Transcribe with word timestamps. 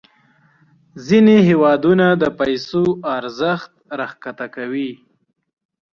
ځینې 1.07 1.35
هیوادونه 1.47 2.07
د 2.21 2.23
پیسو 2.39 2.83
ارزښت 3.17 3.71
راښکته 3.99 4.47
کوي. 4.55 4.91